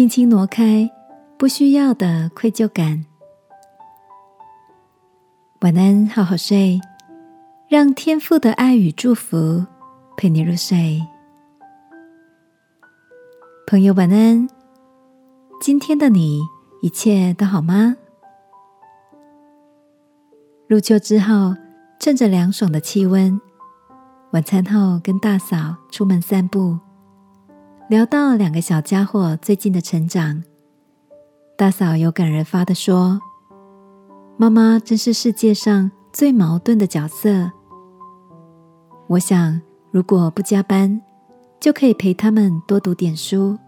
[0.00, 0.90] 轻轻挪开
[1.36, 3.04] 不需要的愧疚感。
[5.60, 6.80] 晚安，好好睡，
[7.68, 9.66] 让天父的爱与祝福
[10.16, 11.06] 陪你入睡。
[13.66, 14.48] 朋友，晚安。
[15.60, 16.40] 今天的你
[16.80, 17.94] 一切都好吗？
[20.66, 21.54] 入秋之后，
[21.98, 23.38] 趁着凉爽的气温，
[24.30, 26.78] 晚餐后跟大嫂出门散步，
[27.90, 30.44] 聊到两个小家伙最近的成长，
[31.56, 33.20] 大嫂有感而发的说。
[34.36, 37.50] 妈妈真是世界上最矛盾的角色。
[39.08, 41.02] 我想，如果不加班，
[41.58, 43.58] 就可以陪他们多读点书。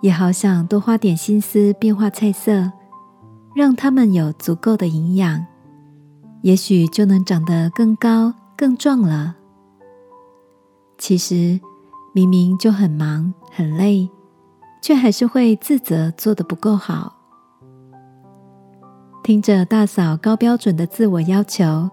[0.00, 2.72] 也好想多花点心思变化菜色，
[3.54, 5.46] 让他们有足够的营养，
[6.40, 9.36] 也许就能长得更高更壮了。
[10.98, 11.60] 其实，
[12.12, 14.08] 明明就很忙很累，
[14.82, 17.16] 却还是会自责做的不够好。
[19.22, 21.88] 听着大嫂高标准的自我要求，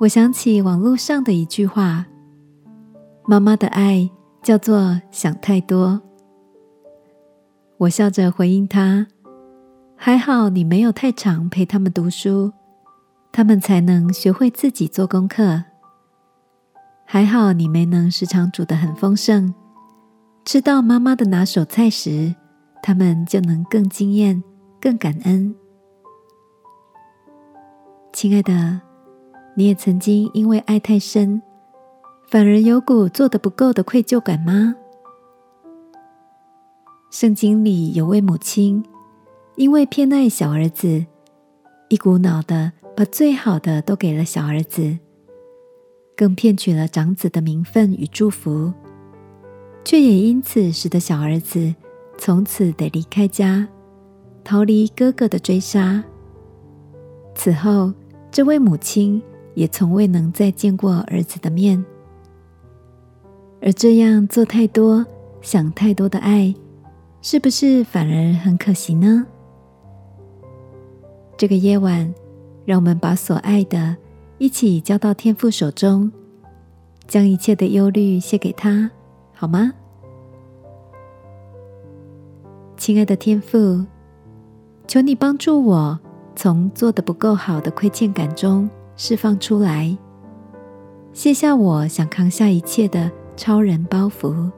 [0.00, 2.06] 我想起网络上的一句话
[3.26, 4.08] ：“妈妈的爱
[4.42, 6.00] 叫做想太多。”
[7.78, 9.08] 我笑着回应他
[9.96, 12.52] ：“还好你没有太常陪他们读书，
[13.32, 15.64] 他们才能学会自己做功课。
[17.04, 19.54] 还好你没能时常煮得很丰盛，
[20.44, 22.34] 吃到妈妈的拿手菜时，
[22.82, 24.42] 他们就能更惊艳、
[24.80, 25.54] 更感恩。”
[28.12, 28.80] 亲爱的，
[29.54, 31.42] 你也曾经因为爱太深，
[32.28, 34.74] 反而有股做的不够的愧疚感吗？
[37.10, 38.84] 圣经里有位母亲，
[39.56, 41.06] 因为偏爱小儿子，
[41.88, 44.98] 一股脑的把最好的都给了小儿子，
[46.16, 48.72] 更骗取了长子的名分与祝福，
[49.84, 51.74] 却也因此使得小儿子
[52.18, 53.68] 从此得离开家，
[54.42, 56.04] 逃离哥哥的追杀。
[57.34, 57.92] 此后。
[58.34, 59.22] 这位母亲
[59.54, 61.84] 也从未能再见过儿子的面，
[63.62, 65.06] 而这样做太多、
[65.40, 66.52] 想太多的爱，
[67.22, 69.24] 是不是反而很可惜呢？
[71.36, 72.12] 这个夜晚，
[72.64, 73.96] 让我们把所爱的
[74.38, 76.10] 一起交到天父手中，
[77.06, 78.90] 将一切的忧虑卸给他，
[79.32, 79.72] 好吗？
[82.76, 83.84] 亲爱的天父，
[84.86, 85.98] 求你帮助我。
[86.36, 89.96] 从做的不够好的亏欠感中释放出来，
[91.12, 94.50] 卸下我想扛下一切的超人包袱。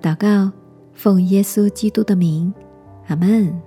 [0.00, 0.50] 祷告，
[0.94, 2.54] 奉耶稣基督的名，
[3.08, 3.60] 阿门。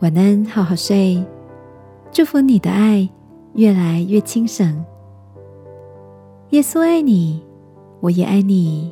[0.00, 1.24] 晚安，好好睡。
[2.16, 3.06] 祝福你的爱
[3.56, 4.82] 越来越轻省。
[6.48, 7.42] 耶稣爱你，
[8.00, 8.90] 我也爱你。